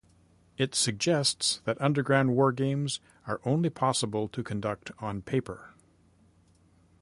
It 0.57 0.73
suggests 0.73 1.61
that 1.65 1.79
underground 1.79 2.31
wargames 2.31 2.97
"are 3.27 3.39
only 3.45 3.69
possible 3.69 4.27
to 4.29 4.41
conduct 4.41 4.89
on 4.97 5.21
paper". 5.21 5.75